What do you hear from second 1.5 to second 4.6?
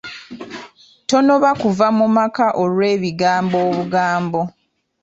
kuva mu maka olw'ebigambo obugambo.